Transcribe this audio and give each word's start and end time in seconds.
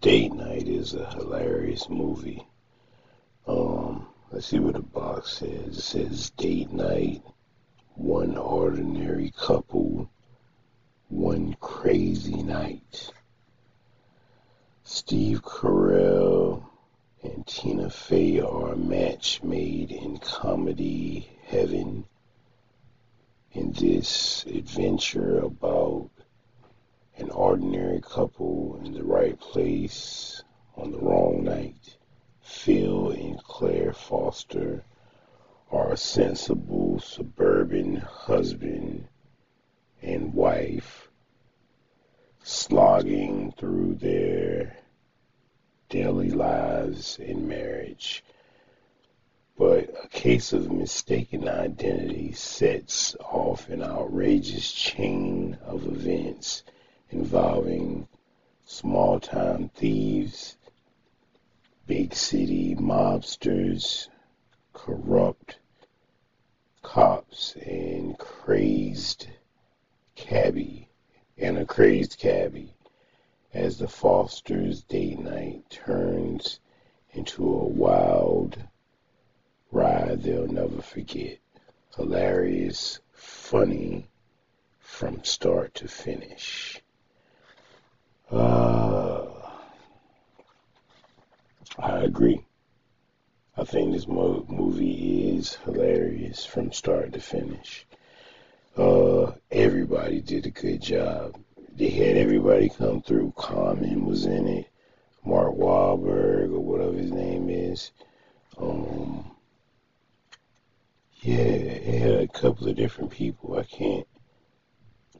Date 0.00 0.32
Night 0.32 0.68
is 0.68 0.94
a 0.94 1.10
hilarious 1.10 1.88
movie. 1.88 2.46
Um, 3.48 4.06
let's 4.30 4.46
see 4.46 4.60
what 4.60 4.74
the 4.74 4.80
box 4.80 5.38
says. 5.38 5.76
It 5.76 5.82
says 5.82 6.30
Date 6.30 6.70
Night, 6.70 7.22
One 7.94 8.36
Ordinary 8.36 9.32
Couple, 9.36 10.08
One 11.08 11.56
Crazy 11.60 12.44
Night. 12.44 13.10
Steve 14.84 15.42
Carell 15.42 16.62
and 17.24 17.44
Tina 17.44 17.90
Fey 17.90 18.38
are 18.38 18.74
a 18.74 18.76
match 18.76 19.42
made 19.42 19.90
in 19.90 20.18
comedy 20.18 21.28
heaven 21.42 22.04
in 23.50 23.72
this 23.72 24.46
adventure 24.46 25.40
about 25.40 26.08
an 27.18 27.30
ordinary 27.30 28.00
couple 28.00 28.80
in 28.84 28.92
the 28.92 29.02
right 29.02 29.38
place 29.40 30.42
on 30.76 30.92
the 30.92 30.98
wrong 30.98 31.42
night. 31.42 31.96
Phil 32.40 33.10
and 33.10 33.42
Claire 33.42 33.92
Foster 33.92 34.84
are 35.70 35.92
a 35.92 35.96
sensible 35.96 37.00
suburban 37.00 37.96
husband 37.96 39.08
and 40.00 40.32
wife 40.32 41.10
slogging 42.42 43.52
through 43.52 43.94
their 43.96 44.78
daily 45.88 46.30
lives 46.30 47.18
in 47.18 47.48
marriage. 47.48 48.22
But 49.56 49.92
a 50.04 50.08
case 50.08 50.52
of 50.52 50.70
mistaken 50.70 51.48
identity 51.48 52.32
sets 52.32 53.16
off 53.16 53.68
an 53.68 53.82
outrageous 53.82 54.72
chain 54.72 55.58
of 55.64 55.84
events 55.86 56.62
involving 57.10 58.06
small 58.64 59.18
time 59.18 59.70
thieves, 59.70 60.56
big 61.86 62.14
city 62.14 62.74
mobsters, 62.74 64.08
corrupt 64.72 65.58
cops, 66.82 67.56
and 67.66 68.18
crazed 68.18 69.26
cabbie, 70.14 70.88
and 71.36 71.56
a 71.58 71.64
crazed 71.64 72.18
cabbie 72.18 72.74
as 73.54 73.78
the 73.78 73.88
Foster's 73.88 74.82
date 74.82 75.18
night 75.18 75.68
turns 75.70 76.60
into 77.12 77.42
a 77.42 77.64
wild 77.64 78.62
ride 79.72 80.22
they'll 80.22 80.46
never 80.46 80.82
forget. 80.82 81.38
Hilarious, 81.96 83.00
funny 83.12 84.08
from 84.78 85.24
start 85.24 85.74
to 85.74 85.88
finish. 85.88 86.82
Uh, 88.30 89.26
I 91.78 91.98
agree. 92.00 92.44
I 93.56 93.64
think 93.64 93.92
this 93.92 94.06
mo- 94.06 94.44
movie 94.48 95.36
is 95.36 95.54
hilarious 95.64 96.44
from 96.44 96.72
start 96.72 97.12
to 97.14 97.20
finish. 97.20 97.86
Uh, 98.76 99.32
everybody 99.50 100.20
did 100.20 100.46
a 100.46 100.50
good 100.50 100.82
job. 100.82 101.36
They 101.74 101.90
had 101.90 102.16
everybody 102.16 102.68
come 102.68 103.02
through. 103.02 103.32
Common 103.36 104.04
was 104.04 104.26
in 104.26 104.46
it. 104.46 104.70
Mark 105.24 105.54
Wahlberg 105.54 106.52
or 106.52 106.60
whatever 106.60 106.92
his 106.92 107.10
name 107.10 107.48
is. 107.50 107.90
Um, 108.58 109.30
yeah, 111.22 111.36
it 111.36 112.00
had 112.00 112.20
a 112.20 112.28
couple 112.28 112.68
of 112.68 112.76
different 112.76 113.10
people. 113.10 113.58
I 113.58 113.64
can't. 113.64 114.06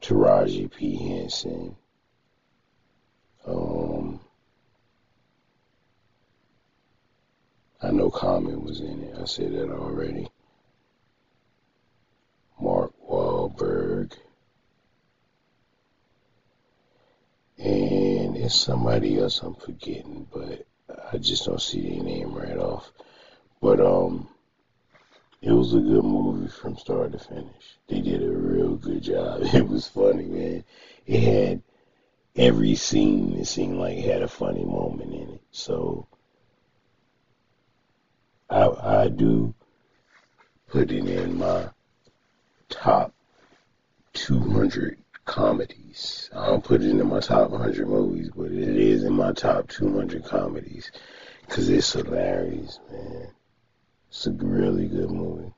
Taraji 0.00 0.70
P. 0.70 0.96
Henson. 0.96 1.76
Um, 3.48 4.20
I 7.80 7.90
know 7.90 8.10
Common 8.10 8.64
was 8.64 8.80
in 8.80 9.02
it. 9.02 9.16
I 9.18 9.24
said 9.24 9.52
that 9.52 9.70
already. 9.70 10.28
Mark 12.60 12.92
Wahlberg. 13.08 14.12
And 17.56 18.36
it's 18.36 18.54
somebody 18.54 19.18
else 19.18 19.40
I'm 19.42 19.54
forgetting, 19.54 20.28
but 20.32 20.66
I 21.12 21.18
just 21.18 21.46
don't 21.46 21.60
see 21.60 21.88
their 21.88 22.04
name 22.04 22.34
right 22.34 22.56
off. 22.56 22.92
But 23.60 23.80
um 23.80 24.28
it 25.40 25.52
was 25.52 25.72
a 25.72 25.80
good 25.80 26.04
movie 26.04 26.48
from 26.48 26.76
start 26.76 27.12
to 27.12 27.18
finish. 27.18 27.78
They 27.88 28.00
did 28.00 28.22
a 28.22 28.30
real 28.30 28.74
good 28.74 29.02
job. 29.02 29.42
It 29.54 29.68
was 29.68 29.88
funny, 29.88 30.24
man. 30.24 30.64
It 31.06 31.20
had 31.22 31.62
every 32.38 32.76
scene 32.76 33.34
it 33.34 33.46
seemed 33.46 33.78
like 33.78 33.98
had 33.98 34.22
a 34.22 34.28
funny 34.28 34.64
moment 34.64 35.12
in 35.12 35.28
it. 35.34 35.42
So 35.50 36.06
I 38.48 38.68
I 38.68 39.08
do 39.08 39.54
put 40.68 40.92
it 40.92 41.06
in 41.06 41.38
my 41.38 41.68
top 42.68 43.12
200 44.14 44.98
comedies. 45.24 46.30
I 46.34 46.46
don't 46.46 46.64
put 46.64 46.82
it 46.82 46.90
in 46.90 47.06
my 47.06 47.20
top 47.20 47.50
100 47.50 47.88
movies, 47.88 48.30
but 48.34 48.52
it 48.52 48.76
is 48.76 49.04
in 49.04 49.12
my 49.12 49.32
top 49.32 49.68
200 49.68 50.24
comedies 50.24 50.90
because 51.42 51.68
it's 51.68 51.92
hilarious, 51.92 52.78
man. 52.90 53.28
It's 54.08 54.26
a 54.26 54.32
really 54.32 54.86
good 54.86 55.10
movie. 55.10 55.52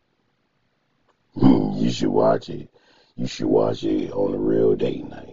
you 1.80 1.90
should 1.90 2.08
watch 2.08 2.48
it. 2.48 2.68
You 3.16 3.26
should 3.26 3.46
watch 3.46 3.84
it 3.84 4.10
on 4.10 4.34
a 4.34 4.38
real 4.38 4.74
date 4.74 5.08
night. 5.08 5.29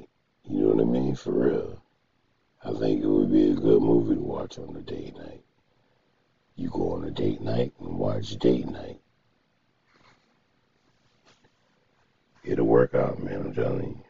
You 0.50 0.62
know 0.62 0.70
what 0.70 0.82
I 0.82 0.86
mean? 0.86 1.16
For 1.16 1.32
real. 1.32 1.82
I 2.64 2.72
think 2.74 3.04
it 3.04 3.08
would 3.08 3.32
be 3.32 3.52
a 3.52 3.54
good 3.54 3.82
movie 3.82 4.16
to 4.16 4.22
watch 4.22 4.58
on 4.58 4.76
a 4.76 4.82
date 4.82 5.16
night. 5.18 5.44
You 6.56 6.70
go 6.70 6.94
on 6.94 7.04
a 7.04 7.12
date 7.12 7.42
night 7.42 7.74
and 7.80 7.98
watch 8.00 8.36
date 8.38 8.68
night. 8.68 9.00
It'll 12.44 12.66
work 12.66 12.96
out, 12.96 13.22
man. 13.22 13.42
I'm 13.42 13.54
telling 13.54 13.90
you. 13.90 14.07